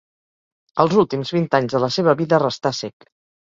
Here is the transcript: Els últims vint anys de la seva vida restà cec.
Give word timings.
Els 0.83 0.95
últims 1.03 1.31
vint 1.37 1.47
anys 1.59 1.77
de 1.77 1.85
la 1.87 1.93
seva 2.01 2.19
vida 2.25 2.43
restà 2.49 2.77
cec. 2.83 3.11